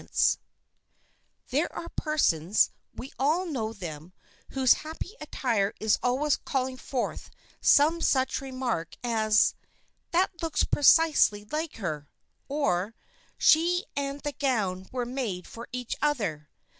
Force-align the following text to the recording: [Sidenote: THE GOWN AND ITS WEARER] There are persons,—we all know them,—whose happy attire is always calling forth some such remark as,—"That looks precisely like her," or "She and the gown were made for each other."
[Sidenote: 0.01 0.17
THE 0.17 0.17
GOWN 0.17 0.31
AND 0.33 0.43
ITS 0.63 1.51
WEARER] 1.51 1.61
There 1.69 1.79
are 1.83 1.89
persons,—we 1.95 3.13
all 3.19 3.45
know 3.45 3.71
them,—whose 3.73 4.73
happy 4.73 5.15
attire 5.21 5.73
is 5.79 5.99
always 6.01 6.37
calling 6.37 6.77
forth 6.77 7.29
some 7.61 8.01
such 8.01 8.41
remark 8.41 8.95
as,—"That 9.03 10.41
looks 10.41 10.63
precisely 10.63 11.45
like 11.51 11.75
her," 11.75 12.09
or 12.49 12.95
"She 13.37 13.85
and 13.95 14.21
the 14.21 14.33
gown 14.33 14.87
were 14.91 15.05
made 15.05 15.45
for 15.45 15.69
each 15.71 15.95
other." 16.01 16.49